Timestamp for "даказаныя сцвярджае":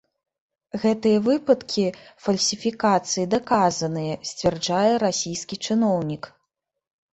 3.35-4.91